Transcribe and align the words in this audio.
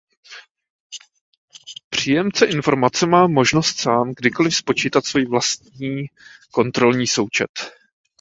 Příjemce 1.89 2.45
informace 2.45 3.05
má 3.07 3.27
možnost 3.27 3.79
sám 3.81 4.11
kdykoliv 4.17 4.55
spočítat 4.55 5.05
svůj 5.05 5.25
vlastní 5.25 6.05
kontrolní 6.51 7.07
součet. 7.07 7.51